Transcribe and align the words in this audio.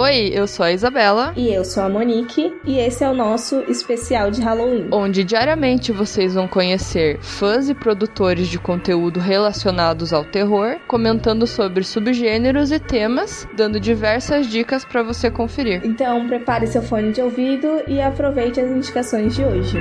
Oi, 0.00 0.30
eu 0.32 0.46
sou 0.46 0.64
a 0.64 0.70
Isabela. 0.70 1.32
E 1.36 1.52
eu 1.52 1.64
sou 1.64 1.82
a 1.82 1.88
Monique. 1.88 2.54
E 2.64 2.78
esse 2.78 3.02
é 3.02 3.10
o 3.10 3.14
nosso 3.14 3.64
especial 3.66 4.30
de 4.30 4.40
Halloween. 4.40 4.86
Onde 4.92 5.24
diariamente 5.24 5.90
vocês 5.90 6.34
vão 6.34 6.46
conhecer 6.46 7.18
fãs 7.20 7.68
e 7.68 7.74
produtores 7.74 8.46
de 8.46 8.60
conteúdo 8.60 9.18
relacionados 9.18 10.12
ao 10.12 10.24
terror, 10.24 10.76
comentando 10.86 11.48
sobre 11.48 11.82
subgêneros 11.82 12.70
e 12.70 12.78
temas, 12.78 13.48
dando 13.56 13.80
diversas 13.80 14.46
dicas 14.46 14.84
para 14.84 15.02
você 15.02 15.32
conferir. 15.32 15.80
Então 15.84 16.28
prepare 16.28 16.68
seu 16.68 16.80
fone 16.80 17.10
de 17.10 17.20
ouvido 17.20 17.82
e 17.88 18.00
aproveite 18.00 18.60
as 18.60 18.70
indicações 18.70 19.34
de 19.34 19.42
hoje. 19.42 19.78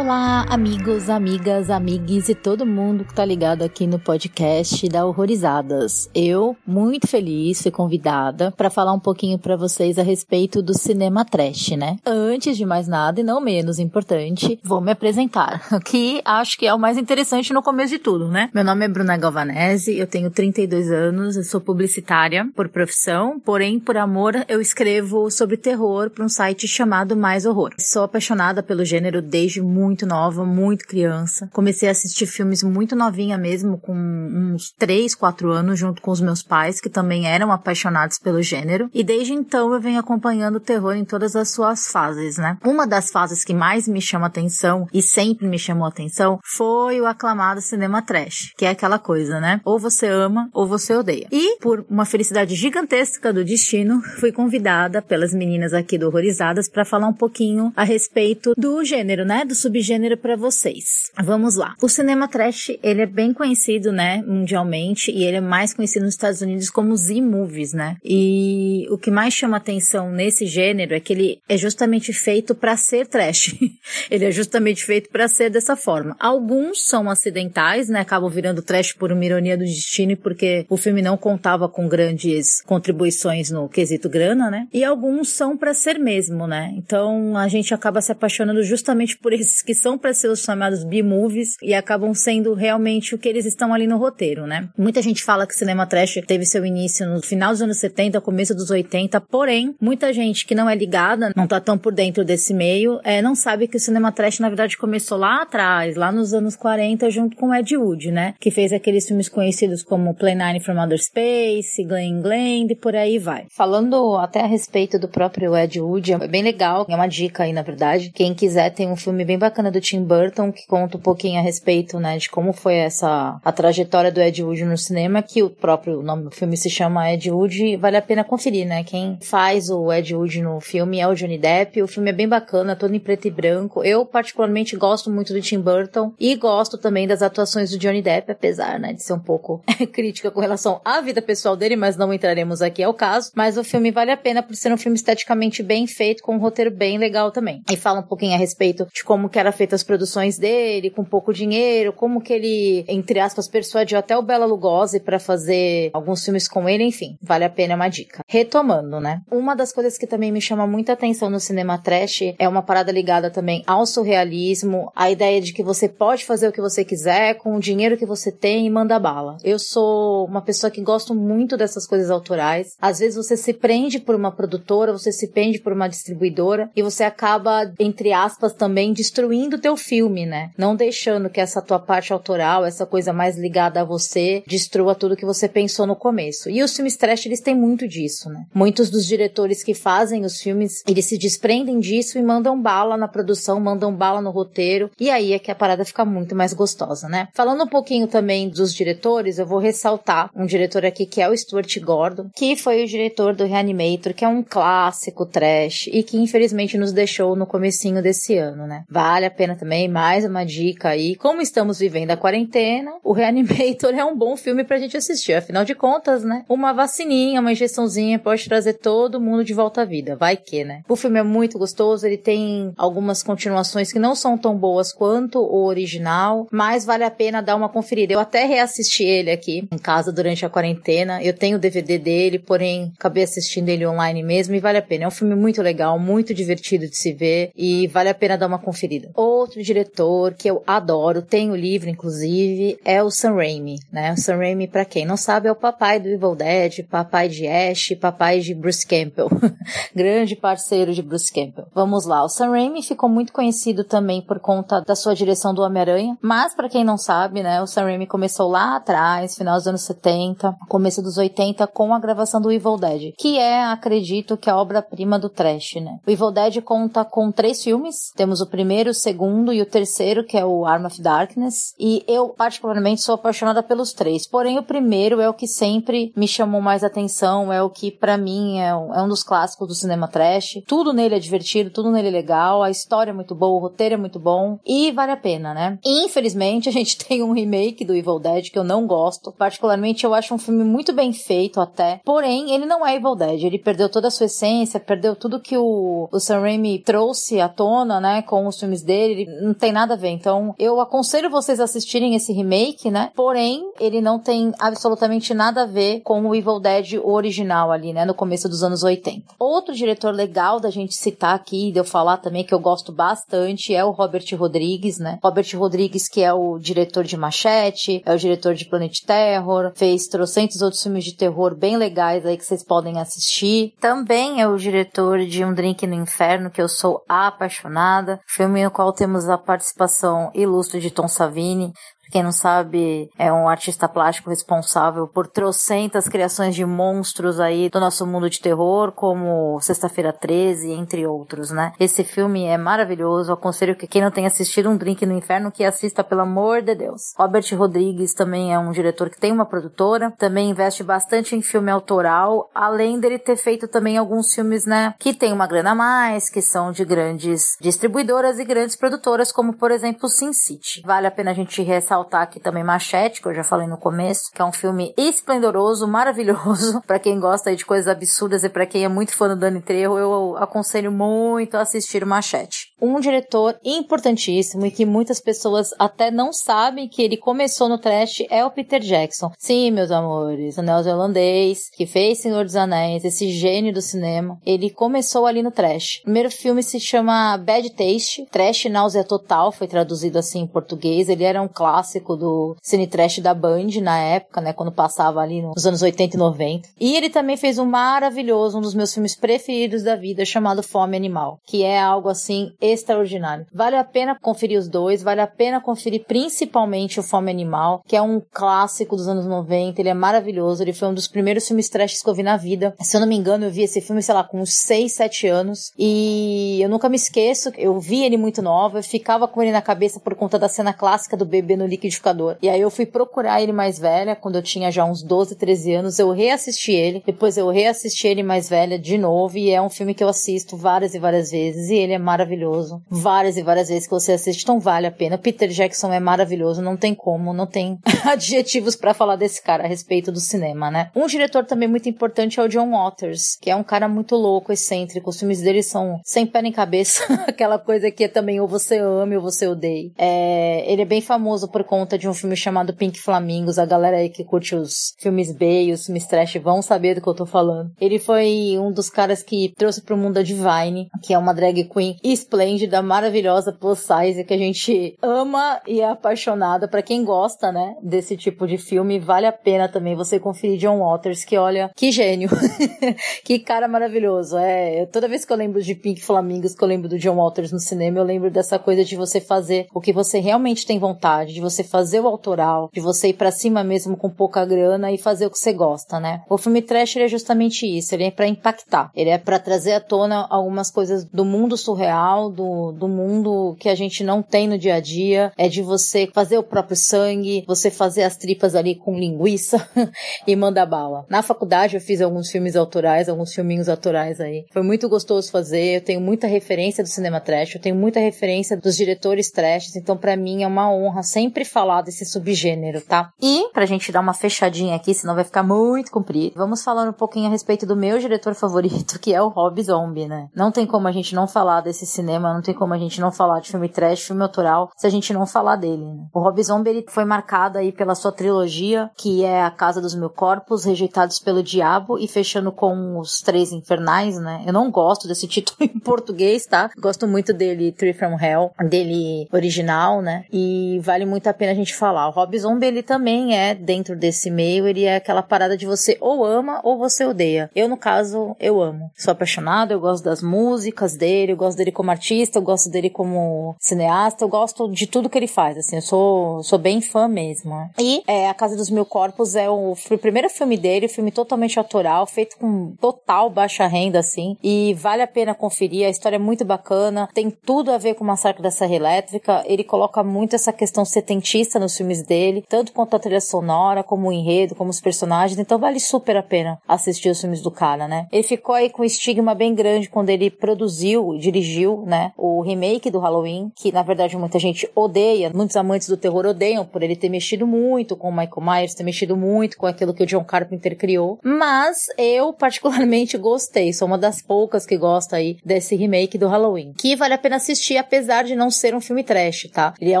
Olá, 0.02 0.44
amigos, 0.48 1.08
amigas, 1.08 1.70
amigues 1.70 2.28
e 2.28 2.34
todo 2.34 2.66
mundo 2.66 3.04
que 3.04 3.14
tá 3.14 3.24
ligado 3.24 3.62
aqui 3.62 3.86
no 3.86 4.00
podcast 4.00 4.88
da 4.88 5.06
Horrorizadas. 5.06 6.10
Eu, 6.12 6.56
muito 6.66 7.06
feliz, 7.06 7.62
fui 7.62 7.70
convidada 7.70 8.50
para 8.50 8.68
falar 8.68 8.92
um 8.92 8.98
pouquinho 8.98 9.38
para 9.38 9.54
vocês 9.54 10.00
a 10.00 10.02
respeito 10.02 10.60
do 10.60 10.76
cinema 10.76 11.24
trash, 11.24 11.76
né? 11.76 11.98
Antes 12.04 12.56
de 12.56 12.66
mais 12.66 12.88
nada 12.88 13.20
e 13.20 13.22
não 13.22 13.40
menos 13.40 13.78
importante, 13.78 14.58
vou 14.64 14.80
me 14.80 14.90
apresentar, 14.90 15.62
que 15.86 16.20
acho 16.24 16.58
que 16.58 16.66
é 16.66 16.74
o 16.74 16.80
mais 16.80 16.98
interessante 16.98 17.52
no 17.52 17.62
começo 17.62 17.90
de 17.90 18.00
tudo, 18.00 18.26
né? 18.26 18.50
Meu 18.52 18.64
nome 18.64 18.84
é 18.84 18.88
Bruna 18.88 19.16
Galvanese, 19.16 19.96
eu 19.96 20.08
tenho 20.08 20.32
32 20.32 20.90
anos, 20.90 21.36
eu 21.36 21.44
sou 21.44 21.60
publicitária 21.60 22.44
por 22.56 22.68
profissão, 22.68 23.38
porém 23.38 23.78
por 23.78 23.96
amor 23.96 24.34
eu 24.48 24.60
escrevo 24.60 25.30
sobre 25.30 25.56
terror 25.56 26.10
para 26.10 26.24
um 26.24 26.28
site 26.28 26.66
chamado 26.66 27.16
Mais 27.16 27.46
Horror. 27.46 27.74
Sou 27.78 28.02
apaixonada 28.02 28.64
pelo 28.64 28.84
gênero 28.84 29.22
desde 29.22 29.62
muito 29.62 29.91
muito 29.92 30.06
nova, 30.06 30.44
muito 30.44 30.86
criança. 30.86 31.48
Comecei 31.52 31.86
a 31.86 31.92
assistir 31.92 32.26
filmes 32.26 32.62
muito 32.62 32.96
novinha 32.96 33.36
mesmo, 33.36 33.78
com 33.78 33.94
uns 33.94 34.72
3, 34.78 35.14
4 35.14 35.50
anos, 35.50 35.78
junto 35.78 36.00
com 36.00 36.10
os 36.10 36.20
meus 36.20 36.42
pais, 36.42 36.80
que 36.80 36.88
também 36.88 37.26
eram 37.26 37.52
apaixonados 37.52 38.18
pelo 38.18 38.40
gênero. 38.40 38.88
E 38.94 39.04
desde 39.04 39.34
então 39.34 39.72
eu 39.74 39.80
venho 39.80 40.00
acompanhando 40.00 40.56
o 40.56 40.60
terror 40.60 40.94
em 40.94 41.04
todas 41.04 41.36
as 41.36 41.50
suas 41.50 41.88
fases, 41.88 42.38
né? 42.38 42.56
Uma 42.64 42.86
das 42.86 43.10
fases 43.10 43.44
que 43.44 43.52
mais 43.52 43.86
me 43.86 44.00
chama 44.00 44.28
atenção, 44.28 44.86
e 44.94 45.02
sempre 45.02 45.46
me 45.46 45.58
chamou 45.58 45.86
atenção, 45.86 46.38
foi 46.42 46.98
o 46.98 47.06
aclamado 47.06 47.60
cinema 47.60 48.00
trash, 48.00 48.52
que 48.56 48.64
é 48.64 48.70
aquela 48.70 48.98
coisa, 48.98 49.40
né? 49.40 49.60
Ou 49.62 49.78
você 49.78 50.06
ama, 50.06 50.48
ou 50.54 50.66
você 50.66 50.96
odeia. 50.96 51.28
E, 51.30 51.58
por 51.58 51.84
uma 51.90 52.06
felicidade 52.06 52.54
gigantesca 52.54 53.30
do 53.30 53.44
destino, 53.44 54.00
fui 54.18 54.32
convidada 54.32 55.02
pelas 55.02 55.34
meninas 55.34 55.74
aqui 55.74 55.98
do 55.98 56.06
Horrorizadas 56.06 56.66
para 56.66 56.84
falar 56.84 57.08
um 57.08 57.12
pouquinho 57.12 57.70
a 57.76 57.84
respeito 57.84 58.54
do 58.56 58.82
gênero, 58.82 59.26
né? 59.26 59.44
Do 59.44 59.54
subgênero 59.54 59.81
gênero 59.82 60.16
para 60.16 60.36
vocês. 60.36 61.10
Vamos 61.22 61.56
lá. 61.56 61.74
O 61.82 61.88
cinema 61.88 62.28
trash, 62.28 62.72
ele 62.82 63.02
é 63.02 63.06
bem 63.06 63.32
conhecido, 63.32 63.92
né, 63.92 64.22
mundialmente, 64.26 65.10
e 65.10 65.24
ele 65.24 65.36
é 65.36 65.40
mais 65.40 65.74
conhecido 65.74 66.04
nos 66.04 66.14
Estados 66.14 66.40
Unidos 66.40 66.70
como 66.70 66.96
Z-movies, 66.96 67.72
né? 67.72 67.96
E 68.04 68.86
o 68.90 68.96
que 68.96 69.10
mais 69.10 69.34
chama 69.34 69.56
atenção 69.56 70.10
nesse 70.10 70.46
gênero 70.46 70.94
é 70.94 71.00
que 71.00 71.12
ele 71.12 71.38
é 71.48 71.56
justamente 71.56 72.12
feito 72.12 72.54
para 72.54 72.76
ser 72.76 73.06
trash. 73.06 73.54
ele 74.10 74.24
é 74.24 74.30
justamente 74.30 74.84
feito 74.84 75.10
para 75.10 75.28
ser 75.28 75.50
dessa 75.50 75.76
forma. 75.76 76.16
Alguns 76.18 76.82
são 76.82 77.10
acidentais, 77.10 77.88
né, 77.88 78.00
acabam 78.00 78.30
virando 78.30 78.62
trash 78.62 78.92
por 78.92 79.12
uma 79.12 79.24
ironia 79.24 79.56
do 79.56 79.64
destino 79.64 80.12
e 80.12 80.16
porque 80.16 80.64
o 80.68 80.76
filme 80.76 81.02
não 81.02 81.16
contava 81.16 81.68
com 81.68 81.88
grandes 81.88 82.60
contribuições 82.62 83.50
no 83.50 83.68
quesito 83.68 84.08
grana, 84.08 84.50
né? 84.50 84.68
E 84.72 84.84
alguns 84.84 85.30
são 85.30 85.56
para 85.56 85.74
ser 85.74 85.98
mesmo, 85.98 86.46
né? 86.46 86.72
Então 86.76 87.36
a 87.36 87.48
gente 87.48 87.74
acaba 87.74 88.00
se 88.00 88.12
apaixonando 88.12 88.62
justamente 88.62 89.16
por 89.18 89.32
esses 89.34 89.62
que 89.62 89.71
que 89.72 89.74
são 89.74 89.96
para 89.96 90.12
ser 90.12 90.28
os 90.28 90.42
chamados 90.42 90.84
B-movies 90.84 91.56
e 91.62 91.72
acabam 91.72 92.12
sendo 92.12 92.52
realmente 92.52 93.14
o 93.14 93.18
que 93.18 93.26
eles 93.26 93.46
estão 93.46 93.72
ali 93.72 93.86
no 93.86 93.96
roteiro, 93.96 94.46
né? 94.46 94.68
Muita 94.76 95.00
gente 95.00 95.24
fala 95.24 95.46
que 95.46 95.54
cinema 95.54 95.86
trash 95.86 96.20
teve 96.26 96.44
seu 96.44 96.62
início 96.66 97.08
no 97.08 97.22
final 97.22 97.52
dos 97.52 97.62
anos 97.62 97.78
70, 97.78 98.20
começo 98.20 98.54
dos 98.54 98.70
80, 98.70 99.18
porém, 99.22 99.74
muita 99.80 100.12
gente 100.12 100.44
que 100.44 100.54
não 100.54 100.68
é 100.68 100.74
ligada, 100.74 101.32
não 101.34 101.46
tá 101.46 101.58
tão 101.58 101.78
por 101.78 101.90
dentro 101.90 102.22
desse 102.22 102.52
meio, 102.52 103.00
é, 103.02 103.22
não 103.22 103.34
sabe 103.34 103.66
que 103.66 103.78
o 103.78 103.80
cinema 103.80 104.12
trash 104.12 104.40
na 104.40 104.48
verdade 104.48 104.76
começou 104.76 105.16
lá 105.16 105.40
atrás, 105.40 105.96
lá 105.96 106.12
nos 106.12 106.34
anos 106.34 106.54
40, 106.54 107.08
junto 107.08 107.34
com 107.34 107.54
Ed 107.54 107.74
Wood, 107.74 108.10
né? 108.10 108.34
Que 108.38 108.50
fez 108.50 108.74
aqueles 108.74 109.08
filmes 109.08 109.30
conhecidos 109.30 109.82
como 109.82 110.14
Play 110.14 110.34
Nine 110.34 110.60
from 110.60 110.78
Outer 110.78 111.02
Space, 111.02 111.82
Glenn 111.82 112.20
Glenn 112.20 112.66
e 112.68 112.76
por 112.76 112.94
aí 112.94 113.18
vai. 113.18 113.46
Falando 113.56 114.16
até 114.16 114.40
a 114.42 114.46
respeito 114.46 114.98
do 114.98 115.08
próprio 115.08 115.56
Ed 115.56 115.80
Wood, 115.80 116.12
é 116.12 116.28
bem 116.28 116.42
legal, 116.42 116.84
é 116.90 116.94
uma 116.94 117.06
dica 117.06 117.44
aí 117.44 117.54
na 117.54 117.62
verdade. 117.62 118.12
Quem 118.14 118.34
quiser 118.34 118.68
tem 118.68 118.90
um 118.90 118.96
filme 118.96 119.24
bem 119.24 119.38
bacana 119.38 119.61
bacana 119.62 119.70
do 119.70 119.80
Tim 119.80 120.02
Burton, 120.02 120.50
que 120.50 120.66
conta 120.66 120.96
um 120.96 121.00
pouquinho 121.00 121.38
a 121.38 121.42
respeito, 121.42 122.00
né, 122.00 122.18
de 122.18 122.28
como 122.28 122.52
foi 122.52 122.74
essa, 122.74 123.38
a 123.44 123.52
trajetória 123.52 124.10
do 124.10 124.20
Ed 124.20 124.42
Wood 124.42 124.64
no 124.64 124.76
cinema, 124.76 125.22
que 125.22 125.42
o 125.42 125.50
próprio 125.50 126.02
nome 126.02 126.24
do 126.24 126.30
filme 126.30 126.56
se 126.56 126.68
chama 126.68 127.12
Ed 127.12 127.30
Wood, 127.30 127.64
e 127.64 127.76
vale 127.76 127.96
a 127.96 128.02
pena 128.02 128.24
conferir, 128.24 128.66
né, 128.66 128.82
quem 128.82 129.18
faz 129.22 129.70
o 129.70 129.92
Ed 129.92 130.14
Wood 130.14 130.42
no 130.42 130.60
filme 130.60 130.98
é 130.98 131.06
o 131.06 131.14
Johnny 131.14 131.38
Depp, 131.38 131.82
o 131.82 131.86
filme 131.86 132.10
é 132.10 132.12
bem 132.12 132.28
bacana, 132.28 132.74
todo 132.74 132.94
em 132.94 132.98
preto 132.98 133.28
e 133.28 133.30
branco, 133.30 133.84
eu 133.84 134.04
particularmente 134.04 134.76
gosto 134.76 135.10
muito 135.10 135.32
do 135.32 135.40
Tim 135.40 135.60
Burton, 135.60 136.12
e 136.18 136.34
gosto 136.34 136.76
também 136.76 137.06
das 137.06 137.22
atuações 137.22 137.70
do 137.70 137.78
Johnny 137.78 138.02
Depp, 138.02 138.32
apesar, 138.32 138.80
né, 138.80 138.92
de 138.92 139.02
ser 139.02 139.12
um 139.12 139.20
pouco 139.20 139.62
crítica 139.92 140.30
com 140.30 140.40
relação 140.40 140.80
à 140.84 141.00
vida 141.00 141.22
pessoal 141.22 141.56
dele, 141.56 141.76
mas 141.76 141.96
não 141.96 142.12
entraremos 142.12 142.62
aqui 142.62 142.82
ao 142.82 142.94
caso, 142.94 143.30
mas 143.34 143.56
o 143.56 143.64
filme 143.64 143.90
vale 143.90 144.10
a 144.10 144.16
pena 144.16 144.42
por 144.42 144.54
ser 144.56 144.72
um 144.72 144.76
filme 144.76 144.96
esteticamente 144.96 145.62
bem 145.62 145.86
feito, 145.86 146.22
com 146.22 146.34
um 146.34 146.38
roteiro 146.38 146.70
bem 146.70 146.98
legal 146.98 147.30
também. 147.30 147.62
E 147.70 147.76
fala 147.76 148.00
um 148.00 148.06
pouquinho 148.06 148.34
a 148.34 148.38
respeito 148.38 148.86
de 148.92 149.04
como 149.04 149.28
que 149.28 149.38
era 149.38 149.51
feita 149.52 149.74
as 149.74 149.82
produções 149.82 150.38
dele, 150.38 150.90
com 150.90 151.04
pouco 151.04 151.32
dinheiro, 151.32 151.92
como 151.92 152.20
que 152.20 152.32
ele, 152.32 152.84
entre 152.88 153.20
aspas, 153.20 153.48
persuadiu 153.48 153.98
até 153.98 154.16
o 154.16 154.22
Bela 154.22 154.46
Lugosi 154.46 155.00
para 155.00 155.18
fazer 155.18 155.90
alguns 155.92 156.24
filmes 156.24 156.48
com 156.48 156.68
ele, 156.68 156.84
enfim, 156.84 157.16
vale 157.22 157.44
a 157.44 157.50
pena 157.50 157.74
uma 157.74 157.88
dica. 157.88 158.22
Retomando, 158.28 159.00
né? 159.00 159.20
Uma 159.30 159.54
das 159.54 159.72
coisas 159.72 159.96
que 159.98 160.06
também 160.06 160.32
me 160.32 160.40
chama 160.40 160.66
muita 160.66 160.92
atenção 160.92 161.30
no 161.30 161.40
cinema 161.40 161.78
trash 161.78 162.34
é 162.38 162.48
uma 162.48 162.62
parada 162.62 162.92
ligada 162.92 163.30
também 163.30 163.62
ao 163.66 163.86
surrealismo, 163.86 164.90
a 164.94 165.10
ideia 165.10 165.40
de 165.40 165.52
que 165.52 165.62
você 165.62 165.88
pode 165.88 166.24
fazer 166.24 166.48
o 166.48 166.52
que 166.52 166.60
você 166.60 166.84
quiser 166.84 167.34
com 167.34 167.56
o 167.56 167.60
dinheiro 167.60 167.96
que 167.96 168.06
você 168.06 168.30
tem 168.30 168.66
e 168.66 168.70
manda 168.70 168.98
bala. 168.98 169.36
Eu 169.42 169.58
sou 169.58 170.26
uma 170.26 170.42
pessoa 170.42 170.70
que 170.70 170.80
gosto 170.80 171.14
muito 171.14 171.56
dessas 171.56 171.86
coisas 171.86 172.10
autorais. 172.10 172.76
Às 172.80 172.98
vezes 172.98 173.16
você 173.16 173.36
se 173.36 173.52
prende 173.52 173.98
por 173.98 174.14
uma 174.14 174.32
produtora, 174.32 174.92
você 174.92 175.12
se 175.12 175.28
prende 175.28 175.60
por 175.60 175.72
uma 175.72 175.88
distribuidora 175.88 176.70
e 176.74 176.82
você 176.82 177.04
acaba, 177.04 177.72
entre 177.78 178.12
aspas, 178.12 178.52
também 178.52 178.92
destruindo 178.92 179.41
o 179.56 179.60
teu 179.60 179.76
filme, 179.76 180.26
né? 180.26 180.50
Não 180.56 180.74
deixando 180.76 181.30
que 181.30 181.40
essa 181.40 181.62
tua 181.62 181.78
parte 181.78 182.12
autoral, 182.12 182.64
essa 182.64 182.86
coisa 182.86 183.12
mais 183.12 183.36
ligada 183.36 183.80
a 183.80 183.84
você, 183.84 184.42
destrua 184.46 184.94
tudo 184.94 185.16
que 185.16 185.24
você 185.24 185.48
pensou 185.48 185.86
no 185.86 185.96
começo. 185.96 186.50
E 186.50 186.62
os 186.62 186.74
filmes 186.74 186.96
trash, 186.96 187.26
eles 187.26 187.40
têm 187.40 187.54
muito 187.54 187.86
disso, 187.86 188.28
né? 188.28 188.44
Muitos 188.54 188.90
dos 188.90 189.06
diretores 189.06 189.62
que 189.62 189.74
fazem 189.74 190.24
os 190.24 190.40
filmes, 190.40 190.82
eles 190.86 191.06
se 191.06 191.18
desprendem 191.18 191.80
disso 191.80 192.18
e 192.18 192.22
mandam 192.22 192.60
bala 192.60 192.96
na 192.96 193.08
produção, 193.08 193.60
mandam 193.60 193.94
bala 193.94 194.20
no 194.20 194.30
roteiro, 194.30 194.90
e 194.98 195.10
aí 195.10 195.32
é 195.32 195.38
que 195.38 195.50
a 195.50 195.54
parada 195.54 195.84
fica 195.84 196.04
muito 196.04 196.34
mais 196.34 196.52
gostosa, 196.52 197.08
né? 197.08 197.28
Falando 197.34 197.64
um 197.64 197.68
pouquinho 197.68 198.06
também 198.06 198.48
dos 198.48 198.74
diretores, 198.74 199.38
eu 199.38 199.46
vou 199.46 199.58
ressaltar 199.58 200.30
um 200.34 200.46
diretor 200.46 200.84
aqui 200.84 201.06
que 201.06 201.20
é 201.20 201.28
o 201.28 201.36
Stuart 201.36 201.78
Gordon, 201.80 202.30
que 202.34 202.56
foi 202.56 202.84
o 202.84 202.86
diretor 202.86 203.34
do 203.34 203.44
Reanimator, 203.44 204.14
que 204.14 204.24
é 204.24 204.28
um 204.28 204.42
clássico 204.42 205.26
trash 205.26 205.88
e 205.88 206.02
que 206.02 206.16
infelizmente 206.16 206.78
nos 206.78 206.92
deixou 206.92 207.34
no 207.36 207.46
comecinho 207.46 208.02
desse 208.02 208.36
ano, 208.36 208.66
né? 208.66 208.84
Vale 208.88 209.26
a 209.26 209.30
pena 209.32 209.56
também 209.56 209.72
também, 209.72 209.88
mais 209.88 210.24
uma 210.24 210.44
dica 210.44 210.90
aí. 210.90 211.16
Como 211.16 211.40
estamos 211.40 211.78
vivendo 211.78 212.10
a 212.10 212.16
quarentena, 212.16 212.92
o 213.02 213.12
Reanimator 213.12 213.94
é 213.96 214.04
um 214.04 214.16
bom 214.16 214.36
filme 214.36 214.64
pra 214.64 214.76
gente 214.76 214.96
assistir. 214.96 215.32
Afinal 215.32 215.64
de 215.64 215.74
contas, 215.74 216.22
né? 216.22 216.44
Uma 216.46 216.72
vacininha, 216.74 217.40
uma 217.40 217.52
injeçãozinha 217.52 218.18
pode 218.18 218.44
trazer 218.44 218.74
todo 218.74 219.20
mundo 219.20 219.44
de 219.44 219.54
volta 219.54 219.82
à 219.82 219.84
vida. 219.86 220.14
Vai 220.14 220.36
que, 220.36 220.62
né? 220.62 220.82
O 220.88 220.94
filme 220.94 221.18
é 221.18 221.22
muito 221.22 221.58
gostoso, 221.58 222.06
ele 222.06 222.18
tem 222.18 222.72
algumas 222.76 223.22
continuações 223.22 223.90
que 223.90 223.98
não 223.98 224.14
são 224.14 224.36
tão 224.36 224.56
boas 224.56 224.92
quanto 224.92 225.38
o 225.38 225.64
original, 225.64 226.46
mas 226.50 226.84
vale 226.84 227.04
a 227.04 227.10
pena 227.10 227.40
dar 227.40 227.56
uma 227.56 227.68
conferida. 227.68 228.12
Eu 228.12 228.20
até 228.20 228.44
reassisti 228.44 229.04
ele 229.04 229.30
aqui 229.30 229.66
em 229.72 229.78
casa 229.78 230.12
durante 230.12 230.44
a 230.44 230.50
quarentena. 230.50 231.22
Eu 231.22 231.32
tenho 231.32 231.56
o 231.56 231.60
DVD 231.60 231.98
dele, 231.98 232.38
porém 232.38 232.92
acabei 232.98 233.24
assistindo 233.24 233.70
ele 233.70 233.86
online 233.86 234.22
mesmo 234.22 234.54
e 234.54 234.60
vale 234.60 234.78
a 234.78 234.82
pena. 234.82 235.04
É 235.04 235.08
um 235.08 235.10
filme 235.10 235.34
muito 235.34 235.62
legal, 235.62 235.98
muito 235.98 236.34
divertido 236.34 236.86
de 236.86 236.96
se 236.96 237.12
ver 237.12 237.50
e 237.56 237.86
vale 237.88 238.10
a 238.10 238.14
pena 238.14 238.36
dar 238.36 238.46
uma 238.46 238.58
conferida. 238.58 239.10
Outro 239.22 239.62
diretor 239.62 240.34
que 240.34 240.50
eu 240.50 240.62
adoro, 240.66 241.22
tem 241.22 241.50
o 241.50 241.56
livro 241.56 241.88
inclusive, 241.88 242.78
é 242.84 243.02
o 243.02 243.10
Sam 243.10 243.36
Raimi, 243.36 243.78
né? 243.92 244.12
O 244.12 244.16
Sam 244.16 244.38
Raimi, 244.38 244.66
para 244.66 244.84
quem 244.84 245.06
não 245.06 245.16
sabe, 245.16 245.48
é 245.48 245.52
o 245.52 245.56
papai 245.56 246.00
do 246.00 246.08
Evil 246.08 246.34
Dead, 246.34 246.84
papai 246.90 247.28
de 247.28 247.46
Ash, 247.46 247.96
papai 248.00 248.40
de 248.40 248.52
Bruce 248.52 248.86
Campbell. 248.86 249.28
Grande 249.94 250.34
parceiro 250.34 250.92
de 250.92 251.02
Bruce 251.02 251.32
Campbell. 251.32 251.68
Vamos 251.72 252.04
lá, 252.04 252.24
o 252.24 252.28
Sam 252.28 252.50
Raimi 252.50 252.82
ficou 252.82 253.08
muito 253.08 253.32
conhecido 253.32 253.84
também 253.84 254.20
por 254.20 254.40
conta 254.40 254.80
da 254.80 254.96
sua 254.96 255.14
direção 255.14 255.54
do 255.54 255.62
Homem-Aranha, 255.62 256.18
mas 256.20 256.54
para 256.54 256.68
quem 256.68 256.82
não 256.82 256.98
sabe, 256.98 257.42
né, 257.42 257.62
o 257.62 257.66
Sam 257.66 257.84
Raimi 257.84 258.06
começou 258.06 258.48
lá 258.48 258.76
atrás, 258.76 259.36
final 259.36 259.56
dos 259.56 259.68
anos 259.68 259.82
70, 259.82 260.56
começo 260.68 261.00
dos 261.00 261.16
80 261.16 261.66
com 261.68 261.94
a 261.94 262.00
gravação 262.00 262.40
do 262.40 262.50
Evil 262.50 262.76
Dead, 262.76 263.12
que 263.16 263.38
é, 263.38 263.62
acredito, 263.64 264.36
que 264.36 264.50
a 264.50 264.56
obra-prima 264.56 265.18
do 265.18 265.28
trash, 265.28 265.76
né? 265.76 265.98
O 266.06 266.10
Evil 266.10 266.30
Dead 266.30 266.60
conta 266.62 267.04
com 267.04 267.30
três 267.30 267.62
filmes. 267.62 268.12
Temos 268.16 268.40
o 268.40 268.46
primeiro, 268.46 268.94
segundo 269.02 269.52
e 269.52 269.60
o 269.60 269.66
terceiro, 269.66 270.24
que 270.24 270.36
é 270.36 270.44
o 270.44 270.64
Arm 270.64 270.86
of 270.86 271.00
Darkness. 271.00 271.74
E 271.78 272.04
eu, 272.06 272.28
particularmente, 272.28 273.02
sou 273.02 273.14
apaixonada 273.14 273.62
pelos 273.62 273.92
três. 273.92 274.26
Porém, 274.26 274.58
o 274.58 274.62
primeiro 274.62 275.20
é 275.20 275.28
o 275.28 275.34
que 275.34 275.46
sempre 275.46 276.12
me 276.16 276.28
chamou 276.28 276.60
mais 276.60 276.84
atenção, 276.84 277.52
é 277.52 277.62
o 277.62 277.70
que, 277.70 277.90
para 277.90 278.16
mim, 278.16 278.60
é 278.60 278.74
um, 278.74 278.94
é 278.94 279.02
um 279.02 279.08
dos 279.08 279.22
clássicos 279.22 279.68
do 279.68 279.74
cinema 279.74 280.08
trash. 280.08 280.62
Tudo 280.66 280.92
nele 280.92 281.16
é 281.16 281.18
divertido, 281.18 281.70
tudo 281.70 281.90
nele 281.90 282.08
é 282.08 282.10
legal, 282.10 282.62
a 282.62 282.70
história 282.70 283.10
é 283.10 283.14
muito 283.14 283.34
boa, 283.34 283.58
o 283.58 283.62
roteiro 283.62 283.94
é 283.94 283.98
muito 283.98 284.18
bom 284.18 284.58
e 284.64 284.92
vale 284.92 285.12
a 285.12 285.16
pena, 285.16 285.52
né? 285.52 285.78
Infelizmente, 285.84 286.68
a 286.70 286.72
gente 286.72 286.98
tem 286.98 287.22
um 287.22 287.32
remake 287.32 287.84
do 287.84 287.94
Evil 287.94 288.18
Dead 288.18 288.50
que 288.50 288.58
eu 288.58 288.64
não 288.64 288.86
gosto. 288.86 289.32
Particularmente, 289.32 290.04
eu 290.04 290.14
acho 290.14 290.34
um 290.34 290.38
filme 290.38 290.64
muito 290.64 290.92
bem 290.92 291.12
feito 291.12 291.60
até. 291.60 292.00
Porém, 292.04 292.54
ele 292.54 292.66
não 292.66 292.86
é 292.86 292.96
Evil 292.96 293.16
Dead. 293.16 293.42
Ele 293.42 293.58
perdeu 293.58 293.88
toda 293.88 294.08
a 294.08 294.10
sua 294.10 294.26
essência, 294.26 294.78
perdeu 294.78 295.16
tudo 295.16 295.40
que 295.40 295.56
o, 295.56 296.08
o 296.10 296.20
Sam 296.20 296.40
Raimi 296.40 296.78
trouxe 296.78 297.40
à 297.40 297.48
tona, 297.48 298.00
né, 298.00 298.22
com 298.22 298.46
os 298.46 298.58
filmes 298.58 298.82
dele. 298.82 298.91
Ele 298.94 299.26
não 299.40 299.54
tem 299.54 299.72
nada 299.72 299.94
a 299.94 299.96
ver. 299.96 300.10
Então, 300.10 300.54
eu 300.58 300.80
aconselho 300.80 301.30
vocês 301.30 301.60
a 301.60 301.64
assistirem 301.64 302.14
esse 302.14 302.32
remake, 302.32 302.90
né? 302.90 303.10
Porém, 303.14 303.62
ele 303.80 304.00
não 304.00 304.18
tem 304.18 304.52
absolutamente 304.58 305.34
nada 305.34 305.62
a 305.62 305.66
ver 305.66 306.00
com 306.00 306.26
o 306.26 306.34
Evil 306.34 306.60
Dead 306.60 307.00
original 307.02 307.70
ali, 307.72 307.92
né, 307.92 308.04
no 308.04 308.14
começo 308.14 308.48
dos 308.48 308.62
anos 308.62 308.82
80. 308.82 309.34
Outro 309.38 309.74
diretor 309.74 310.12
legal 310.12 310.60
da 310.60 310.70
gente 310.70 310.94
citar 310.94 311.34
aqui, 311.34 311.72
de 311.72 311.78
eu 311.78 311.84
falar 311.84 312.18
também 312.18 312.44
que 312.44 312.54
eu 312.54 312.60
gosto 312.60 312.92
bastante, 312.92 313.74
é 313.74 313.84
o 313.84 313.90
Robert 313.90 314.24
Rodrigues, 314.36 314.98
né? 314.98 315.18
Robert 315.22 315.46
Rodrigues, 315.54 316.08
que 316.08 316.22
é 316.22 316.32
o 316.32 316.58
diretor 316.58 317.04
de 317.04 317.16
Machete, 317.16 318.02
é 318.04 318.14
o 318.14 318.18
diretor 318.18 318.54
de 318.54 318.64
Planet 318.66 319.00
Terror, 319.04 319.72
fez 319.74 320.06
trocentos 320.06 320.62
outros 320.62 320.82
filmes 320.82 321.04
de 321.04 321.16
terror 321.16 321.54
bem 321.54 321.76
legais 321.76 322.24
aí 322.24 322.36
que 322.36 322.44
vocês 322.44 322.64
podem 322.64 323.00
assistir. 323.00 323.74
Também 323.80 324.40
é 324.40 324.48
o 324.48 324.56
diretor 324.56 325.24
de 325.24 325.44
Um 325.44 325.54
Drink 325.54 325.86
no 325.86 325.94
Inferno, 325.94 326.50
que 326.50 326.60
eu 326.60 326.68
sou 326.68 327.02
apaixonada. 327.08 328.20
Filme 328.26 328.62
no 328.62 328.70
qual 328.82 328.92
temos 328.92 329.28
a 329.28 329.38
participação 329.38 330.32
ilustre 330.34 330.80
de 330.80 330.90
Tom 330.90 331.06
Savini, 331.06 331.72
quem 332.12 332.22
não 332.22 332.30
sabe, 332.30 333.10
é 333.18 333.32
um 333.32 333.48
artista 333.48 333.88
plástico 333.88 334.28
responsável 334.28 335.08
por 335.08 335.26
trocentas 335.26 336.06
criações 336.06 336.54
de 336.54 336.62
monstros 336.62 337.40
aí 337.40 337.70
do 337.70 337.80
nosso 337.80 338.06
mundo 338.06 338.28
de 338.28 338.38
terror, 338.38 338.92
como 338.92 339.58
Sexta-feira 339.62 340.12
13, 340.12 340.72
entre 340.72 341.06
outros, 341.06 341.50
né? 341.50 341.72
Esse 341.80 342.04
filme 342.04 342.44
é 342.44 342.58
maravilhoso. 342.58 343.32
Aconselho 343.32 343.74
que 343.74 343.86
quem 343.86 344.02
não 344.02 344.10
tenha 344.10 344.26
assistido 344.26 344.68
Um 344.68 344.76
Drink 344.76 345.06
no 345.06 345.16
Inferno, 345.16 345.50
que 345.50 345.64
assista, 345.64 346.04
pelo 346.04 346.20
amor 346.20 346.60
de 346.60 346.74
Deus. 346.74 347.14
Robert 347.16 347.46
Rodrigues 347.56 348.12
também 348.12 348.52
é 348.52 348.58
um 348.58 348.72
diretor 348.72 349.08
que 349.08 349.18
tem 349.18 349.32
uma 349.32 349.46
produtora, 349.46 350.10
também 350.18 350.50
investe 350.50 350.84
bastante 350.84 351.34
em 351.34 351.40
filme 351.40 351.70
autoral, 351.70 352.50
além 352.54 353.00
dele 353.00 353.18
ter 353.18 353.36
feito 353.36 353.66
também 353.66 353.96
alguns 353.96 354.34
filmes, 354.34 354.66
né, 354.66 354.94
que 354.98 355.14
tem 355.14 355.32
uma 355.32 355.46
grana 355.46 355.70
a 355.70 355.74
mais, 355.74 356.28
que 356.28 356.42
são 356.42 356.72
de 356.72 356.84
grandes 356.84 357.56
distribuidoras 357.58 358.38
e 358.38 358.44
grandes 358.44 358.76
produtoras, 358.76 359.32
como 359.32 359.54
por 359.54 359.70
exemplo 359.70 360.10
Sin 360.10 360.34
City. 360.34 360.82
Vale 360.84 361.06
a 361.06 361.10
pena 361.10 361.30
a 361.30 361.34
gente 361.34 361.62
ressaltar 361.62 362.01
ressaltar 362.02 362.22
aqui 362.22 362.40
também 362.40 362.64
Machete, 362.64 363.20
que 363.20 363.28
eu 363.28 363.34
já 363.34 363.44
falei 363.44 363.66
no 363.66 363.76
começo, 363.76 364.30
que 364.32 364.42
é 364.42 364.44
um 364.44 364.52
filme 364.52 364.92
esplendoroso, 364.96 365.86
maravilhoso, 365.86 366.82
para 366.86 366.98
quem 366.98 367.18
gosta 367.18 367.54
de 367.54 367.64
coisas 367.64 367.88
absurdas 367.88 368.44
e 368.44 368.48
para 368.48 368.66
quem 368.66 368.84
é 368.84 368.88
muito 368.88 369.16
fã 369.16 369.28
do 369.28 369.36
Dani 369.36 369.60
Trejo, 369.60 369.96
eu 369.96 370.36
aconselho 370.36 370.90
muito 370.90 371.56
a 371.56 371.62
assistir 371.62 372.04
Machete. 372.04 372.71
Um 372.82 372.98
diretor 372.98 373.56
importantíssimo 373.64 374.66
e 374.66 374.70
que 374.72 374.84
muitas 374.84 375.20
pessoas 375.20 375.70
até 375.78 376.10
não 376.10 376.32
sabem 376.32 376.88
que 376.88 377.00
ele 377.00 377.16
começou 377.16 377.68
no 377.68 377.78
trash 377.78 378.24
é 378.28 378.44
o 378.44 378.50
Peter 378.50 378.80
Jackson. 378.80 379.30
Sim, 379.38 379.70
meus 379.70 379.92
amores, 379.92 380.58
o 380.58 380.62
neozelandês 380.62 381.70
que 381.70 381.86
fez 381.86 382.18
Senhor 382.18 382.44
dos 382.44 382.56
Anéis, 382.56 383.04
esse 383.04 383.30
gênio 383.30 383.72
do 383.72 383.80
cinema, 383.80 384.36
ele 384.44 384.68
começou 384.68 385.26
ali 385.26 385.44
no 385.44 385.52
trash. 385.52 386.00
O 386.00 386.02
primeiro 386.02 386.28
filme 386.30 386.60
se 386.60 386.80
chama 386.80 387.36
Bad 387.38 387.70
Taste, 387.70 388.26
Trash 388.32 388.64
Náusea 388.64 389.04
Total, 389.04 389.52
foi 389.52 389.68
traduzido 389.68 390.18
assim 390.18 390.40
em 390.40 390.46
português. 390.46 391.08
Ele 391.08 391.22
era 391.22 391.40
um 391.40 391.48
clássico 391.48 392.16
do 392.16 392.56
Cine 392.60 392.88
Trash 392.88 393.20
da 393.20 393.32
Band 393.32 393.80
na 393.80 393.98
época, 393.98 394.40
né? 394.40 394.52
Quando 394.52 394.72
passava 394.72 395.20
ali 395.20 395.40
nos 395.40 395.64
anos 395.66 395.82
80 395.82 396.16
e 396.16 396.18
90. 396.18 396.68
E 396.80 396.96
ele 396.96 397.10
também 397.10 397.36
fez 397.36 397.58
um 397.58 397.64
maravilhoso, 397.64 398.58
um 398.58 398.60
dos 398.60 398.74
meus 398.74 398.92
filmes 398.92 399.14
preferidos 399.14 399.84
da 399.84 399.94
vida, 399.94 400.24
chamado 400.24 400.62
Fome 400.64 400.96
Animal, 400.96 401.38
que 401.46 401.62
é 401.62 401.80
algo 401.80 402.08
assim 402.08 402.50
extraordinário. 402.72 403.46
Vale 403.52 403.76
a 403.76 403.84
pena 403.84 404.16
conferir 404.20 404.58
os 404.58 404.68
dois, 404.68 405.02
vale 405.02 405.20
a 405.20 405.26
pena 405.26 405.60
conferir 405.60 406.04
principalmente 406.06 407.00
o 407.00 407.02
Fome 407.02 407.30
Animal, 407.30 407.82
que 407.86 407.96
é 407.96 408.02
um 408.02 408.20
clássico 408.32 408.96
dos 408.96 409.08
anos 409.08 409.26
90, 409.26 409.80
ele 409.80 409.88
é 409.88 409.94
maravilhoso, 409.94 410.62
ele 410.62 410.72
foi 410.72 410.88
um 410.88 410.94
dos 410.94 411.08
primeiros 411.08 411.46
filmes 411.46 411.68
trash 411.68 412.02
que 412.02 412.08
eu 412.08 412.14
vi 412.14 412.22
na 412.22 412.36
vida. 412.36 412.74
Se 412.80 412.96
eu 412.96 413.00
não 413.00 413.08
me 413.08 413.16
engano, 413.16 413.44
eu 413.44 413.50
vi 413.50 413.62
esse 413.62 413.80
filme, 413.80 414.02
sei 414.02 414.14
lá, 414.14 414.24
com 414.24 414.40
uns 414.40 414.54
6, 414.54 414.92
7 414.92 415.26
anos, 415.28 415.72
e 415.78 416.60
eu 416.62 416.68
nunca 416.68 416.88
me 416.88 416.96
esqueço, 416.96 417.52
eu 417.56 417.78
vi 417.78 418.04
ele 418.04 418.16
muito 418.16 418.42
nova, 418.42 418.78
eu 418.78 418.82
ficava 418.82 419.26
com 419.28 419.42
ele 419.42 419.52
na 419.52 419.62
cabeça 419.62 420.00
por 420.00 420.14
conta 420.14 420.38
da 420.38 420.48
cena 420.48 420.72
clássica 420.72 421.16
do 421.16 421.24
bebê 421.24 421.56
no 421.56 421.66
liquidificador. 421.66 422.36
E 422.42 422.48
aí 422.48 422.60
eu 422.60 422.70
fui 422.70 422.86
procurar 422.86 423.42
ele 423.42 423.52
mais 423.52 423.78
velha, 423.78 424.16
quando 424.16 424.36
eu 424.36 424.42
tinha 424.42 424.70
já 424.70 424.84
uns 424.84 425.02
12, 425.02 425.36
13 425.36 425.74
anos, 425.74 425.98
eu 425.98 426.10
reassisti 426.10 426.72
ele, 426.72 427.02
depois 427.04 427.36
eu 427.36 427.48
reassisti 427.48 428.06
ele 428.06 428.22
mais 428.22 428.48
velha 428.48 428.78
de 428.78 428.96
novo, 428.98 429.36
e 429.36 429.50
é 429.50 429.60
um 429.60 429.70
filme 429.70 429.94
que 429.94 430.04
eu 430.04 430.08
assisto 430.08 430.56
várias 430.56 430.94
e 430.94 430.98
várias 430.98 431.30
vezes, 431.30 431.70
e 431.70 431.74
ele 431.74 431.92
é 431.92 431.98
maravilhoso. 431.98 432.61
Várias 432.88 433.36
e 433.36 433.42
várias 433.42 433.68
vezes 433.68 433.86
que 433.86 433.94
você 433.94 434.12
assiste, 434.12 434.42
então 434.42 434.60
vale 434.60 434.86
a 434.86 434.92
pena. 434.92 435.18
Peter 435.18 435.48
Jackson 435.48 435.92
é 435.92 436.00
maravilhoso, 436.00 436.62
não 436.62 436.76
tem 436.76 436.94
como, 436.94 437.32
não 437.32 437.46
tem 437.46 437.78
adjetivos 438.04 438.76
para 438.76 438.94
falar 438.94 439.16
desse 439.16 439.42
cara 439.42 439.64
a 439.64 439.68
respeito 439.68 440.12
do 440.12 440.20
cinema, 440.20 440.70
né? 440.70 440.90
Um 440.94 441.06
diretor 441.06 441.44
também 441.44 441.68
muito 441.68 441.88
importante 441.88 442.38
é 442.38 442.42
o 442.42 442.48
John 442.48 442.70
Waters, 442.70 443.36
que 443.40 443.50
é 443.50 443.56
um 443.56 443.64
cara 443.64 443.88
muito 443.88 444.16
louco, 444.16 444.52
excêntrico, 444.52 445.10
os 445.10 445.18
filmes 445.18 445.40
dele 445.40 445.62
são 445.62 446.00
sem 446.04 446.26
pé 446.26 446.42
nem 446.42 446.52
cabeça, 446.52 447.04
aquela 447.26 447.58
coisa 447.58 447.90
que 447.90 448.04
é 448.04 448.08
também 448.08 448.40
ou 448.40 448.48
você 448.48 448.78
ama 448.78 449.14
ou 449.16 449.22
você 449.22 449.46
odeia. 449.46 449.90
É, 449.98 450.64
ele 450.70 450.82
é 450.82 450.84
bem 450.84 451.00
famoso 451.00 451.48
por 451.48 451.64
conta 451.64 451.98
de 451.98 452.08
um 452.08 452.14
filme 452.14 452.36
chamado 452.36 452.74
Pink 452.74 452.98
Flamingos. 453.00 453.58
A 453.58 453.66
galera 453.66 453.96
aí 453.96 454.08
que 454.08 454.24
curte 454.24 454.54
os 454.54 454.94
filmes 454.98 455.32
B 455.32 455.64
e 455.64 455.72
os 455.72 455.86
filmes 455.86 456.06
trash 456.06 456.34
vão 456.36 456.62
saber 456.62 456.94
do 456.94 457.00
que 457.00 457.08
eu 457.08 457.14
tô 457.14 457.26
falando. 457.26 457.72
Ele 457.80 457.98
foi 457.98 458.58
um 458.58 458.72
dos 458.72 458.88
caras 458.88 459.22
que 459.22 459.52
trouxe 459.56 459.82
pro 459.82 459.96
mundo 459.96 460.18
a 460.18 460.22
Divine, 460.22 460.88
que 461.02 461.14
é 461.14 461.18
uma 461.18 461.34
drag 461.34 461.64
queen 461.64 461.96
esplêndida, 462.02 462.51
maravilhosa, 462.82 463.52
plus 463.52 463.80
size, 463.80 464.24
que 464.24 464.34
a 464.34 464.38
gente 464.38 464.96
ama 465.00 465.60
e 465.66 465.80
é 465.80 465.88
apaixonada. 465.88 466.68
para 466.68 466.82
quem 466.82 467.04
gosta, 467.04 467.52
né, 467.52 467.76
desse 467.82 468.16
tipo 468.16 468.46
de 468.46 468.58
filme, 468.58 468.98
vale 468.98 469.26
a 469.26 469.32
pena 469.32 469.68
também 469.68 469.94
você 469.94 470.18
conferir 470.18 470.58
John 470.58 470.80
Waters, 470.80 471.24
que 471.24 471.36
olha, 471.36 471.70
que 471.74 471.90
gênio. 471.90 472.28
que 473.24 473.38
cara 473.38 473.68
maravilhoso. 473.68 474.36
É, 474.36 474.86
toda 474.86 475.08
vez 475.08 475.24
que 475.24 475.32
eu 475.32 475.36
lembro 475.36 475.62
de 475.62 475.74
Pink 475.74 476.02
Flamingos, 476.02 476.54
que 476.54 476.62
eu 476.62 476.68
lembro 476.68 476.88
do 476.88 476.98
John 476.98 477.16
Waters 477.16 477.52
no 477.52 477.60
cinema, 477.60 477.98
eu 477.98 478.04
lembro 478.04 478.30
dessa 478.30 478.58
coisa 478.58 478.84
de 478.84 478.96
você 478.96 479.20
fazer 479.20 479.66
o 479.72 479.80
que 479.80 479.92
você 479.92 480.18
realmente 480.18 480.66
tem 480.66 480.78
vontade, 480.78 481.32
de 481.32 481.40
você 481.40 481.52
você 481.52 481.64
fazer 481.64 482.00
o 482.00 482.06
autoral, 482.08 482.70
de 482.72 482.80
você 482.80 483.08
ir 483.08 483.14
para 483.14 483.30
cima 483.30 483.62
mesmo 483.62 483.96
com 483.96 484.10
pouca 484.10 484.44
grana 484.44 484.90
e 484.90 484.98
fazer 484.98 485.26
o 485.26 485.30
que 485.30 485.38
você 485.38 485.52
gosta, 485.52 486.00
né? 486.00 486.22
O 486.28 486.38
filme 486.38 486.62
trash 486.62 486.96
é 486.96 487.08
justamente 487.08 487.66
isso, 487.66 487.94
ele 487.94 488.04
é 488.04 488.10
para 488.10 488.26
impactar, 488.26 488.90
ele 488.94 489.10
é 489.10 489.18
para 489.18 489.38
trazer 489.38 489.72
à 489.72 489.80
tona 489.80 490.26
algumas 490.28 490.70
coisas 490.70 491.04
do 491.04 491.24
mundo 491.24 491.56
surreal, 491.56 492.30
do, 492.32 492.72
do 492.72 492.88
mundo 492.88 493.56
que 493.60 493.68
a 493.68 493.74
gente 493.74 494.02
não 494.02 494.22
tem 494.22 494.48
no 494.48 494.58
dia 494.58 494.76
a 494.76 494.80
dia, 494.80 495.32
é 495.36 495.48
de 495.48 495.62
você 495.62 496.08
fazer 496.12 496.38
o 496.38 496.42
próprio 496.42 496.76
sangue, 496.76 497.44
você 497.46 497.70
fazer 497.70 498.02
as 498.02 498.16
tripas 498.16 498.54
ali 498.54 498.74
com 498.74 498.98
linguiça 498.98 499.68
e 500.26 500.34
mandar 500.34 500.66
bala. 500.66 501.04
Na 501.08 501.22
faculdade 501.22 501.76
eu 501.76 501.80
fiz 501.80 502.00
alguns 502.00 502.30
filmes 502.30 502.56
autorais, 502.56 503.08
alguns 503.08 503.34
filminhos 503.34 503.68
autorais 503.68 504.20
aí. 504.20 504.46
Foi 504.52 504.62
muito 504.62 504.88
gostoso 504.88 505.30
fazer, 505.30 505.76
eu 505.76 505.80
tenho 505.80 506.00
muita 506.00 506.26
referência 506.26 506.82
do 506.82 506.88
cinema 506.88 507.20
trash, 507.20 507.54
eu 507.54 507.60
tenho 507.60 507.76
muita 507.76 508.00
referência 508.00 508.56
dos 508.56 508.76
diretores 508.76 509.30
trash, 509.30 509.76
então 509.76 509.96
para 509.96 510.16
mim 510.16 510.42
é 510.42 510.46
uma 510.46 510.72
honra 510.72 511.02
sempre 511.02 511.44
falar 511.44 511.82
desse 511.82 512.04
subgênero, 512.04 512.80
tá? 512.80 513.10
E, 513.20 513.48
pra 513.52 513.66
gente 513.66 513.92
dar 513.92 514.00
uma 514.00 514.14
fechadinha 514.14 514.74
aqui, 514.74 514.94
senão 514.94 515.14
vai 515.14 515.24
ficar 515.24 515.42
muito 515.42 515.90
comprido, 515.90 516.34
vamos 516.36 516.62
falar 516.62 516.88
um 516.88 516.92
pouquinho 516.92 517.26
a 517.26 517.30
respeito 517.30 517.66
do 517.66 517.76
meu 517.76 517.98
diretor 517.98 518.34
favorito, 518.34 518.98
que 519.00 519.12
é 519.12 519.20
o 519.20 519.28
Rob 519.28 519.62
Zombie, 519.62 520.06
né? 520.06 520.28
Não 520.34 520.50
tem 520.50 520.66
como 520.66 520.88
a 520.88 520.92
gente 520.92 521.14
não 521.14 521.26
falar 521.26 521.60
desse 521.60 521.86
cinema, 521.86 522.21
não 522.22 522.42
tem 522.42 522.54
como 522.54 522.74
a 522.74 522.78
gente 522.78 523.00
não 523.00 523.10
falar 523.10 523.40
de 523.40 523.50
filme 523.50 523.68
trash, 523.68 524.02
filme 524.02 524.22
autoral, 524.22 524.70
se 524.76 524.86
a 524.86 524.90
gente 524.90 525.12
não 525.12 525.26
falar 525.26 525.56
dele, 525.56 525.84
né? 525.84 526.06
O 526.12 526.20
Rob 526.20 526.42
Zombie, 526.42 526.70
ele 526.70 526.84
foi 526.88 527.04
marcado 527.04 527.58
aí 527.58 527.72
pela 527.72 527.94
sua 527.94 528.12
trilogia, 528.12 528.90
que 528.96 529.24
é 529.24 529.42
A 529.42 529.50
Casa 529.50 529.80
dos 529.80 529.94
Mil 529.94 530.10
Corpos, 530.10 530.64
Rejeitados 530.64 531.18
pelo 531.18 531.42
Diabo, 531.42 531.98
e 531.98 532.06
fechando 532.06 532.52
com 532.52 532.98
Os 532.98 533.20
Três 533.20 533.52
Infernais, 533.52 534.18
né? 534.18 534.42
Eu 534.46 534.52
não 534.52 534.70
gosto 534.70 535.08
desse 535.08 535.26
título 535.28 535.58
em 535.60 535.78
português, 535.80 536.46
tá? 536.46 536.70
Gosto 536.78 537.06
muito 537.06 537.32
dele, 537.32 537.72
Three 537.72 537.92
from 537.92 538.16
Hell, 538.20 538.52
dele 538.68 539.28
original, 539.32 540.00
né? 540.00 540.24
E 540.32 540.80
vale 540.82 541.04
muito 541.04 541.26
a 541.26 541.34
pena 541.34 541.52
a 541.52 541.56
gente 541.56 541.74
falar. 541.74 542.08
O 542.08 542.12
Rob 542.12 542.38
Zombie, 542.38 542.66
ele 542.66 542.82
também 542.82 543.36
é, 543.36 543.54
dentro 543.54 543.96
desse 543.96 544.30
meio, 544.30 544.66
ele 544.66 544.84
é 544.84 544.96
aquela 544.96 545.22
parada 545.22 545.56
de 545.56 545.66
você 545.66 545.96
ou 546.00 546.24
ama 546.24 546.60
ou 546.62 546.78
você 546.78 547.04
odeia. 547.04 547.50
Eu, 547.54 547.68
no 547.68 547.76
caso, 547.76 548.36
eu 548.38 548.60
amo. 548.60 548.90
Sou 548.96 549.12
apaixonada, 549.12 549.74
eu 549.74 549.80
gosto 549.80 550.04
das 550.04 550.22
músicas 550.22 550.96
dele, 550.96 551.32
eu 551.32 551.36
gosto 551.36 551.56
dele 551.56 551.72
como 551.72 551.90
artista 551.90 552.11
artista, 552.12 552.38
eu 552.38 552.42
gosto 552.42 552.70
dele 552.70 552.90
como 552.90 553.56
cineasta, 553.58 554.24
eu 554.24 554.28
gosto 554.28 554.70
de 554.70 554.86
tudo 554.86 555.08
que 555.08 555.18
ele 555.18 555.26
faz, 555.26 555.56
assim, 555.56 555.76
eu 555.76 555.82
sou, 555.82 556.42
sou 556.42 556.58
bem 556.58 556.80
fã 556.80 557.08
mesmo. 557.08 557.52
E 557.78 558.02
é, 558.06 558.28
A 558.28 558.34
Casa 558.34 558.56
dos 558.56 558.70
Mil 558.70 558.84
Corpos 558.84 559.34
é 559.34 559.48
o, 559.48 559.72
o 559.72 559.98
primeiro 559.98 560.28
filme 560.28 560.56
dele, 560.56 560.88
filme 560.88 561.10
totalmente 561.10 561.58
autoral, 561.58 562.06
feito 562.06 562.36
com 562.36 562.74
total 562.80 563.30
baixa 563.30 563.66
renda, 563.66 563.98
assim, 563.98 564.36
e 564.42 564.74
vale 564.74 565.02
a 565.02 565.06
pena 565.06 565.34
conferir, 565.34 565.86
a 565.86 565.90
história 565.90 566.16
é 566.16 566.18
muito 566.18 566.44
bacana, 566.44 567.08
tem 567.14 567.30
tudo 567.30 567.72
a 567.72 567.78
ver 567.78 567.94
com 567.94 568.04
o 568.04 568.06
massacre 568.06 568.42
da 568.42 568.50
Serra 568.50 568.74
Elétrica, 568.74 569.42
ele 569.46 569.64
coloca 569.64 570.02
muito 570.02 570.36
essa 570.36 570.52
questão 570.52 570.84
setentista 570.84 571.58
nos 571.58 571.76
filmes 571.76 572.02
dele, 572.02 572.44
tanto 572.48 572.72
quanto 572.72 572.94
a 572.94 572.98
trilha 572.98 573.20
sonora, 573.20 573.82
como 573.82 574.08
o 574.08 574.12
enredo, 574.12 574.54
como 574.54 574.70
os 574.70 574.80
personagens, 574.80 575.38
então 575.38 575.58
vale 575.58 575.80
super 575.80 576.16
a 576.16 576.22
pena 576.22 576.58
assistir 576.68 577.08
os 577.08 577.20
filmes 577.20 577.40
do 577.40 577.50
cara, 577.50 577.88
né? 577.88 578.06
Ele 578.12 578.22
ficou 578.22 578.54
aí 578.54 578.68
com 578.68 578.82
um 578.82 578.84
estigma 578.84 579.34
bem 579.34 579.54
grande 579.54 579.88
quando 579.88 580.10
ele 580.10 580.30
produziu, 580.30 581.16
dirigiu, 581.18 581.84
né, 581.86 582.01
o 582.16 582.40
remake 582.40 582.90
do 582.90 582.98
Halloween, 582.98 583.52
que 583.54 583.72
na 583.72 583.82
verdade 583.82 584.16
muita 584.16 584.38
gente 584.38 584.68
odeia, 584.74 585.30
muitos 585.34 585.56
amantes 585.56 585.88
do 585.88 585.96
terror 585.96 586.26
odeiam 586.26 586.64
por 586.64 586.82
ele 586.82 586.96
ter 586.96 587.08
mexido 587.08 587.46
muito 587.46 587.96
com 587.96 588.08
o 588.08 588.12
Michael 588.12 588.40
Myers, 588.40 588.74
ter 588.74 588.84
mexido 588.84 589.16
muito 589.16 589.56
com 589.56 589.66
aquilo 589.66 589.94
que 589.94 590.02
o 590.02 590.06
John 590.06 590.24
Carpenter 590.24 590.76
criou, 590.76 591.18
mas 591.22 591.86
eu 591.98 592.32
particularmente 592.32 593.18
gostei, 593.18 593.72
sou 593.72 593.86
uma 593.86 593.98
das 593.98 594.22
poucas 594.22 594.66
que 594.66 594.76
gosta 594.76 595.16
aí 595.16 595.36
desse 595.44 595.76
remake 595.76 596.18
do 596.18 596.28
Halloween, 596.28 596.72
que 596.76 596.96
vale 596.96 597.14
a 597.14 597.18
pena 597.18 597.36
assistir 597.36 597.76
apesar 597.76 598.24
de 598.24 598.34
não 598.34 598.50
ser 598.50 598.74
um 598.74 598.80
filme 598.80 599.04
trash, 599.04 599.48
tá? 599.52 599.74
Ele 599.80 599.92
é 599.92 600.00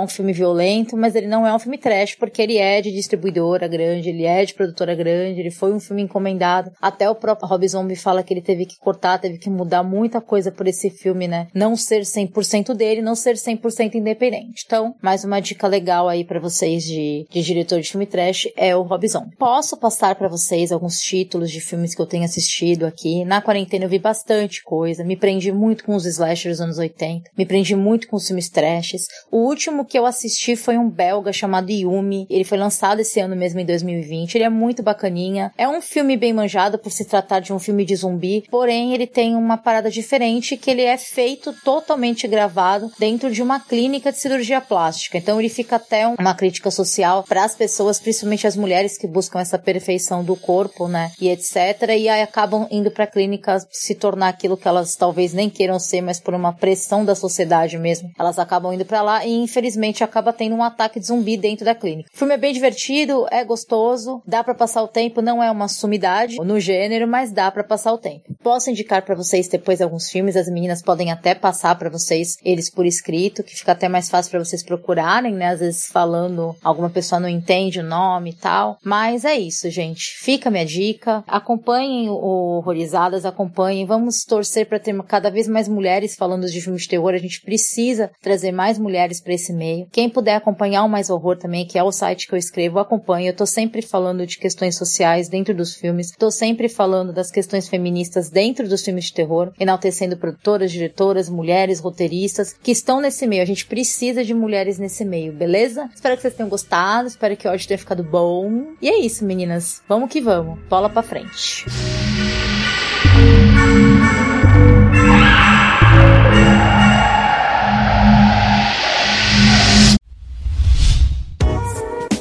um 0.00 0.08
filme 0.08 0.32
violento, 0.32 0.96
mas 0.96 1.14
ele 1.14 1.26
não 1.26 1.46
é 1.46 1.54
um 1.54 1.58
filme 1.58 1.78
trash 1.78 2.14
porque 2.14 2.40
ele 2.40 2.56
é 2.58 2.80
de 2.80 2.90
distribuidora 2.92 3.68
grande, 3.68 4.08
ele 4.08 4.24
é 4.24 4.44
de 4.44 4.54
produtora 4.54 4.94
grande, 4.94 5.40
ele 5.40 5.50
foi 5.50 5.72
um 5.72 5.80
filme 5.80 6.02
encomendado. 6.02 6.72
Até 6.80 7.08
o 7.10 7.14
próprio 7.14 7.48
Rob 7.48 7.66
Zombie 7.68 7.96
fala 7.96 8.22
que 8.22 8.32
ele 8.32 8.40
teve 8.40 8.66
que 8.66 8.78
cortar, 8.78 9.18
teve 9.18 9.38
que 9.38 9.50
mudar 9.50 9.82
muita 9.82 10.20
coisa 10.20 10.50
por 10.50 10.66
esse 10.66 10.88
filme, 10.90 11.28
né? 11.28 11.48
Não 11.54 11.76
ser 11.76 11.91
100% 12.00 12.74
dele, 12.74 13.02
não 13.02 13.14
ser 13.14 13.34
100% 13.34 13.94
independente. 13.94 14.64
Então, 14.66 14.94
mais 15.02 15.24
uma 15.24 15.40
dica 15.40 15.66
legal 15.66 16.08
aí 16.08 16.24
para 16.24 16.40
vocês 16.40 16.82
de, 16.84 17.26
de 17.30 17.42
diretor 17.42 17.80
de 17.80 17.90
filme 17.90 18.06
trash 18.06 18.48
é 18.56 18.74
o 18.74 18.82
Rob 18.82 19.06
Zombie. 19.06 19.36
Posso 19.36 19.76
passar 19.76 20.14
para 20.14 20.28
vocês 20.28 20.72
alguns 20.72 21.00
títulos 21.00 21.50
de 21.50 21.60
filmes 21.60 21.94
que 21.94 22.00
eu 22.00 22.06
tenho 22.06 22.24
assistido 22.24 22.86
aqui. 22.86 23.24
Na 23.24 23.42
quarentena 23.42 23.84
eu 23.84 23.88
vi 23.88 23.98
bastante 23.98 24.62
coisa, 24.62 25.04
me 25.04 25.16
prendi 25.16 25.52
muito 25.52 25.84
com 25.84 25.94
os 25.94 26.06
slashers 26.06 26.58
dos 26.58 26.60
anos 26.60 26.78
80, 26.78 27.30
me 27.36 27.46
prendi 27.46 27.76
muito 27.76 28.08
com 28.08 28.16
os 28.16 28.26
filmes 28.26 28.48
trashes. 28.48 29.06
O 29.30 29.38
último 29.38 29.84
que 29.84 29.98
eu 29.98 30.06
assisti 30.06 30.56
foi 30.56 30.76
um 30.78 30.88
belga 30.88 31.32
chamado 31.32 31.70
Yumi. 31.70 32.26
Ele 32.28 32.44
foi 32.44 32.58
lançado 32.58 33.00
esse 33.00 33.20
ano 33.20 33.36
mesmo 33.36 33.60
em 33.60 33.66
2020. 33.66 34.34
Ele 34.34 34.44
é 34.44 34.48
muito 34.48 34.82
bacaninha. 34.82 35.52
É 35.56 35.68
um 35.68 35.80
filme 35.80 36.16
bem 36.16 36.32
manjado 36.32 36.78
por 36.78 36.90
se 36.90 37.04
tratar 37.04 37.40
de 37.40 37.52
um 37.52 37.58
filme 37.58 37.84
de 37.84 37.96
zumbi, 37.96 38.44
porém 38.50 38.94
ele 38.94 39.06
tem 39.06 39.34
uma 39.34 39.56
parada 39.56 39.90
diferente 39.90 40.56
que 40.56 40.70
ele 40.70 40.82
é 40.82 40.96
feito 40.96 41.52
totalmente 41.64 41.81
gravado 42.28 42.90
dentro 42.98 43.30
de 43.30 43.42
uma 43.42 43.60
clínica 43.60 44.10
de 44.10 44.18
cirurgia 44.18 44.60
plástica. 44.60 45.18
Então 45.18 45.38
ele 45.38 45.48
fica 45.48 45.76
até 45.76 46.06
uma 46.06 46.34
crítica 46.34 46.70
social 46.70 47.24
para 47.28 47.44
as 47.44 47.54
pessoas, 47.54 48.00
principalmente 48.00 48.46
as 48.46 48.56
mulheres 48.56 48.96
que 48.96 49.06
buscam 49.06 49.40
essa 49.40 49.58
perfeição 49.58 50.24
do 50.24 50.36
corpo, 50.36 50.88
né? 50.88 51.12
E 51.20 51.28
etc. 51.28 51.56
E 51.98 52.08
aí 52.08 52.22
acabam 52.22 52.66
indo 52.70 52.90
para 52.90 53.04
a 53.04 53.06
clínica 53.06 53.58
se 53.70 53.94
tornar 53.94 54.28
aquilo 54.28 54.56
que 54.56 54.68
elas 54.68 54.96
talvez 54.96 55.32
nem 55.32 55.50
queiram 55.50 55.78
ser, 55.78 56.00
mas 56.00 56.20
por 56.20 56.34
uma 56.34 56.52
pressão 56.52 57.04
da 57.04 57.14
sociedade 57.14 57.78
mesmo. 57.78 58.10
Elas 58.18 58.38
acabam 58.38 58.72
indo 58.72 58.84
para 58.84 59.02
lá 59.02 59.26
e 59.26 59.32
infelizmente 59.34 60.04
acaba 60.04 60.32
tendo 60.32 60.54
um 60.54 60.62
ataque 60.62 61.00
de 61.00 61.06
zumbi 61.06 61.36
dentro 61.36 61.64
da 61.64 61.74
clínica. 61.74 62.10
O 62.12 62.16
filme 62.16 62.34
é 62.34 62.38
bem 62.38 62.52
divertido, 62.52 63.26
é 63.30 63.44
gostoso, 63.44 64.22
dá 64.26 64.42
para 64.42 64.54
passar 64.54 64.82
o 64.82 64.88
tempo, 64.88 65.22
não 65.22 65.42
é 65.42 65.50
uma 65.50 65.68
sumidade 65.68 66.36
no 66.36 66.58
gênero, 66.58 67.06
mas 67.08 67.32
dá 67.32 67.50
para 67.50 67.64
passar 67.64 67.92
o 67.92 67.98
tempo. 67.98 68.34
Posso 68.42 68.70
indicar 68.70 69.02
para 69.02 69.14
vocês 69.14 69.48
depois 69.48 69.80
alguns 69.80 70.08
filmes, 70.08 70.36
as 70.36 70.48
meninas 70.48 70.82
podem 70.82 71.10
até 71.10 71.34
passar 71.34 71.71
para 71.74 71.90
vocês 71.90 72.36
eles 72.44 72.70
por 72.70 72.86
escrito, 72.86 73.42
que 73.42 73.56
fica 73.56 73.72
até 73.72 73.88
mais 73.88 74.08
fácil 74.08 74.30
para 74.30 74.44
vocês 74.44 74.62
procurarem, 74.62 75.34
né? 75.34 75.48
Às 75.48 75.60
vezes 75.60 75.86
falando, 75.86 76.54
alguma 76.62 76.90
pessoa 76.90 77.20
não 77.20 77.28
entende 77.28 77.80
o 77.80 77.84
nome 77.84 78.30
e 78.30 78.34
tal. 78.34 78.78
Mas 78.84 79.24
é 79.24 79.34
isso, 79.34 79.70
gente. 79.70 80.16
Fica 80.18 80.50
minha 80.50 80.66
dica. 80.66 81.24
Acompanhem 81.26 82.08
o 82.08 82.58
Horrorizadas, 82.58 83.24
acompanhem. 83.24 83.86
Vamos 83.86 84.24
torcer 84.24 84.66
para 84.66 84.78
ter 84.78 84.96
cada 85.04 85.30
vez 85.30 85.48
mais 85.48 85.68
mulheres 85.68 86.14
falando 86.14 86.46
de 86.46 86.60
filmes 86.60 86.82
de 86.82 86.88
terror. 86.88 87.14
A 87.14 87.18
gente 87.18 87.40
precisa 87.40 88.10
trazer 88.20 88.52
mais 88.52 88.78
mulheres 88.78 89.20
para 89.20 89.34
esse 89.34 89.52
meio. 89.52 89.86
Quem 89.90 90.08
puder 90.08 90.36
acompanhar 90.36 90.84
o 90.84 90.88
Mais 90.88 91.10
Horror 91.10 91.36
também, 91.36 91.66
que 91.66 91.78
é 91.78 91.82
o 91.82 91.92
site 91.92 92.26
que 92.26 92.34
eu 92.34 92.38
escrevo, 92.38 92.78
acompanhe. 92.78 93.28
Eu 93.28 93.36
tô 93.36 93.46
sempre 93.46 93.82
falando 93.82 94.26
de 94.26 94.38
questões 94.38 94.76
sociais 94.76 95.28
dentro 95.28 95.54
dos 95.54 95.74
filmes. 95.74 96.10
Tô 96.18 96.30
sempre 96.30 96.68
falando 96.68 97.12
das 97.12 97.30
questões 97.30 97.68
feministas 97.68 98.30
dentro 98.30 98.68
dos 98.68 98.82
filmes 98.82 99.06
de 99.06 99.14
terror, 99.14 99.52
enaltecendo 99.58 100.16
produtoras, 100.16 100.70
diretoras, 100.70 101.28
mulheres, 101.28 101.52
roteiristas 101.80 102.54
que 102.62 102.70
estão 102.70 103.00
nesse 103.00 103.26
meio. 103.26 103.42
A 103.42 103.46
gente 103.46 103.66
precisa 103.66 104.24
de 104.24 104.34
mulheres 104.34 104.78
nesse 104.78 105.04
meio, 105.04 105.32
beleza? 105.32 105.88
Espero 105.94 106.16
que 106.16 106.22
vocês 106.22 106.34
tenham 106.34 106.48
gostado, 106.48 107.08
espero 107.08 107.36
que 107.36 107.48
hoje 107.48 107.66
tenha 107.66 107.78
ficado 107.78 108.02
bom. 108.02 108.72
E 108.80 108.88
é 108.88 108.98
isso, 108.98 109.24
meninas. 109.24 109.82
Vamos 109.88 110.10
que 110.10 110.20
vamos. 110.20 110.58
Bola 110.68 110.88
pra 110.88 111.02
frente. 111.02 111.64